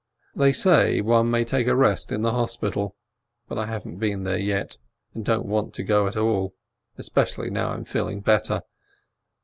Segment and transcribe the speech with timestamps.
[0.33, 2.95] They say, one may take a rest in the hospital,
[3.47, 4.79] but I haven't been there yet,
[5.13, 6.55] and don't want to go at all,
[6.97, 8.63] especially now I am feeling better.